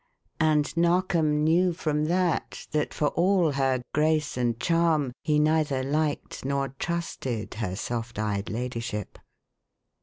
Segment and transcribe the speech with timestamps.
[0.39, 6.43] And Narkom knew from that that for all her grace and charm he neither liked
[6.43, 9.19] nor trusted her soft eyed ladyship.